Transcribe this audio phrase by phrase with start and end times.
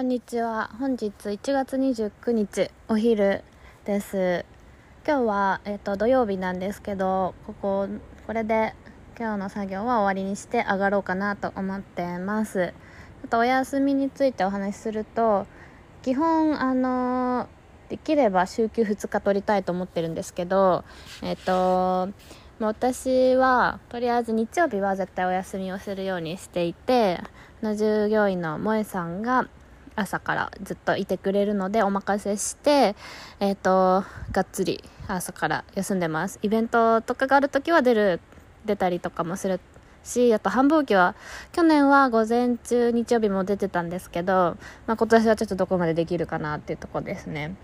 [0.00, 0.70] こんにちは。
[0.78, 3.44] 本日1月29日お昼
[3.84, 4.46] です。
[5.06, 7.86] 今日は、えーと、土曜日なんですけどここ
[8.26, 8.74] これで
[9.18, 12.72] 今日の作業は終わりにして上がろうかなと思ってます。
[13.20, 15.46] ちょっとお休みについてお話しすると
[16.00, 17.46] 基本あの
[17.90, 20.82] できれば週休2日取りたいと思ってるんですけど
[21.20, 22.10] えっ、ー、と
[22.58, 27.20] 私はとりあえず日曜日は絶対お休みをするようにしていて
[27.62, 29.46] の従業員の萌えさんが
[30.00, 32.96] 朝からずっといてくれるのでお任せして、
[33.38, 36.38] えっ、ー、と、がっつり朝から休んでます。
[36.42, 38.20] イベントとかがある時は出る、
[38.64, 39.60] 出たりとかもする
[40.02, 41.14] し、あと繁忙期は、
[41.52, 47.54] 去年は午前中日曜日も出てたんですけど、まあ、今年はちょっとどこまでできるかなっていうとこですね。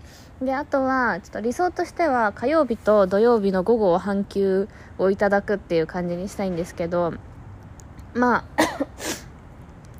[0.41, 4.67] で、あとは、ちょっと理想としては火曜日と土曜日の午後を半休
[4.99, 7.13] をいただくっていう感じにしたいんですけど、
[8.13, 8.63] まあ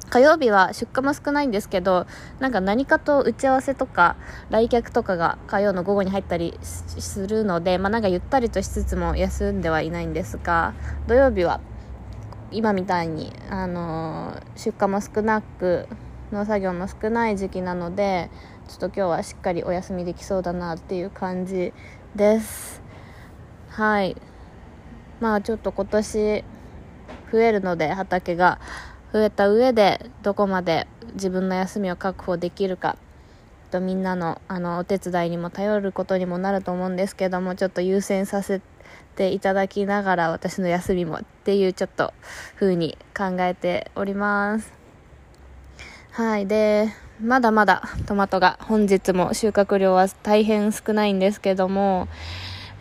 [0.09, 2.07] 火曜日は出荷も少ないんですけど、
[2.39, 4.15] なんか何かと打ち合わせとか、
[4.49, 10.73] 来客とかが火曜の午後に入ったりするので、まあなんかゆったりとしつつも休んではいないんですが、
[11.07, 11.59] 土曜日は
[12.51, 15.87] 今みたいに、あのー、出荷も少なく、
[16.31, 18.29] 農作業も少ない時期なので、
[18.69, 21.73] ちょっと今日はしっかりお休みできそうだなっていう感じ
[22.15, 22.81] です。
[23.69, 24.15] はい。
[25.19, 26.43] まあちょっと今年
[27.31, 28.59] 増えるので畑が
[29.17, 32.97] 増えた上でどこまで自分の休みを確保できるか
[33.71, 38.61] とみんなのあのお手伝いにも頼ることにもなると思うんですけどもちょっと優先させ
[39.15, 42.13] ていただきながら私の休みもっていうちょっと
[42.59, 44.71] 風に考えております。
[46.11, 46.45] はい。
[46.45, 52.07] でまだまだトマトが本日も収穫量は大変少ないんですけども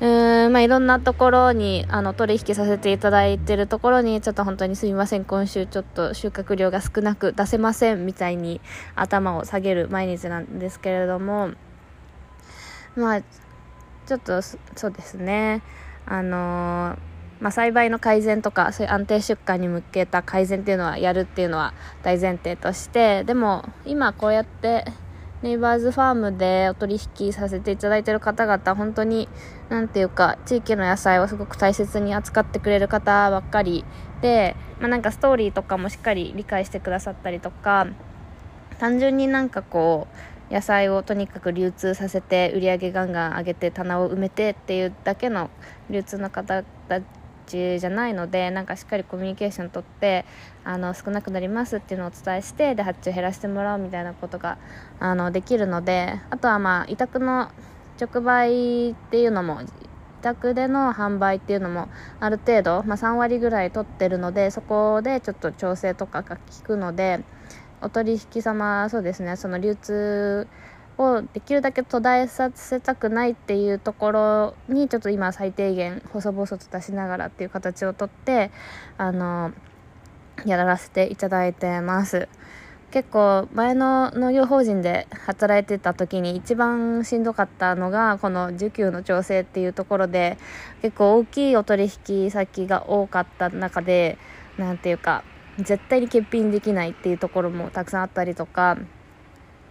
[0.01, 8.61] うーん、まあ、いろんなところに、あの、取引させていただいてるところに、ちょっと本当にすみません、今週ちょっと収穫量が少なく出せません、みたいに
[8.95, 11.51] 頭を下げる毎日なんですけれども、
[12.95, 15.63] まあ、ちょっと、そうですね、
[16.05, 16.99] あのー、
[17.41, 21.73] まあ、栽培の改善とか、そういう安定出荷に向けた改善っていうのはやるっていうのは
[22.03, 24.85] 大前提として、でも、今こうやって、
[25.43, 29.29] ネイバーズファームでお取引させていただいてる方々、本当に、
[29.69, 33.85] なんていうか、地域の野菜をすごく大切に扱ってくれる方ばっかり。
[34.23, 37.87] で、まあ、なんかストーリーとかもしっかり理解してくださったりとか、
[38.79, 40.07] 単純になんかこ
[40.51, 45.51] う、野菜をとにかく流通させて売り上げガンガン上げて棚を埋めてっていうだけの
[45.91, 47.01] 流通の方た
[47.47, 50.25] ちじゃないのでなんかしっかりコミュニケーションとって
[50.65, 54.59] あの少なくなりますっていうのをお伝えしてで発注減らしてもらうみたいなことが
[55.01, 57.51] あのできるのであとはまあ委託の
[58.01, 59.67] 直売っていうのも委
[60.23, 61.89] 託での販売っていうのも
[62.21, 67.21] ある程度、まあ、3割ぐらい取ってるのでそこでちょっと調整とかが効くので
[67.81, 70.49] お取引様そうですねその流通
[70.99, 78.51] をできるだけ途絶えさせたくないっていうところにちょっと今最低限細々と出しながらっていう形をとって
[78.97, 79.53] あの
[80.45, 82.29] やらせていただいてます。
[82.93, 90.39] 結構前の農業法人で働いてた時に一番しんどかったのがこの需給の調整っていうところで
[90.83, 94.19] 結構大きいお取引先が多かった中で
[94.57, 95.25] 何ていうか
[95.59, 98.79] 絶対に欠品できないっていうところもたくさんあったりとか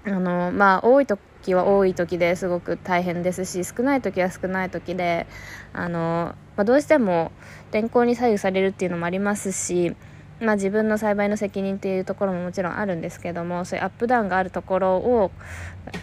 [0.05, 5.25] あのまあ多い時は多い時ですごく大変ですし少ない時は少ない時で
[5.73, 7.31] あの、まあ、どうしても
[7.71, 9.95] 天候に左右されるっていうのもありますし
[10.41, 15.31] まあ、自分の栽培の責任っていうところももちろんあるんですけどもそういうアップダウンがあるところを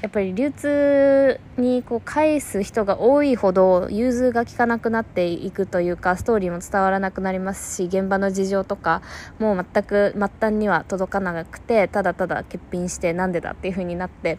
[0.01, 9.03] やっぱり流通にこう返す人が多いほど融通が利かなくなっていくというかストーリーも伝わらなくなりますし現場の事情とか
[9.39, 14.39] もう全く末端には届かなくてただただ欠品してなんでだっていう風になって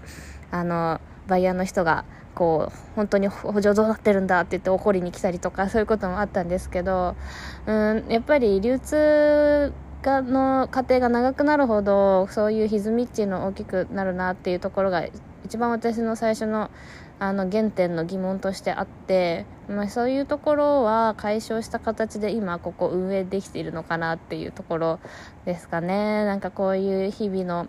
[0.50, 7.16] あのバイヤーの人がこう本当に補助どうなってるんだって言って怒りに来たりとかそういうこともあったんですけど
[7.68, 9.74] うんやっぱり流通
[10.04, 15.08] がの過程が長くなるほどそういう歪みっていうの大きくなるなっていうところが
[15.46, 16.70] 一番私の最初の
[17.20, 25.00] あの原点の疑問としてあって、まあ、そういうところは解消した形で今ここ運営できているのかなっていうところ
[25.46, 26.26] ですかね。
[26.26, 27.68] なんかこういう日々の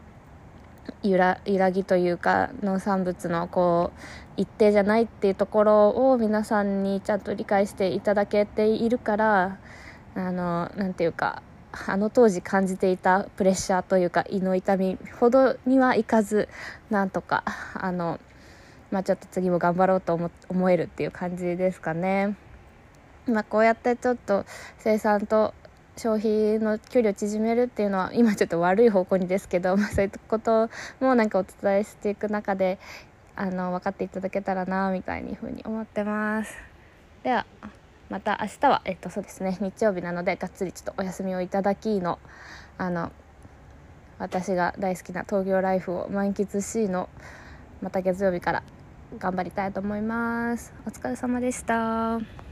[1.02, 4.00] 揺ら揺らぎというか農産物のこう
[4.36, 9.58] 一定じゃないっていうところを皆さんにちゃんと理解していただけているから
[10.16, 11.42] あのなんていうか
[11.86, 16.48] あの当時感じていたプレッシャーというか胃の痛みほどにはいかず
[16.90, 17.44] なんとか
[17.74, 18.20] あの、
[18.90, 22.36] まあ、ちょっと次も頑張ろうと思思えるっていう感じですかね。
[23.26, 24.44] まあ、こうやってちょっと
[24.78, 25.54] 生産と
[25.96, 30.68] 消費の距離を縮めるっていうのは今ちょっと悪い方向にですけど、まあ、そういうこと
[31.00, 32.78] もなんかお伝えしていく中で
[33.36, 36.54] あの分かっていただけたらなみたいにふうに思ってます
[37.22, 37.46] では
[38.10, 42.18] また明日はえっとそうですね日曜日なのでがっつりちょっとお休みをいただきの
[42.78, 43.12] あの
[44.18, 47.08] 私が大好きな東京ライフを満喫しの
[47.82, 48.62] また月曜日から
[49.18, 50.72] 頑張りたいと思います。
[50.86, 52.43] お疲れ様でした。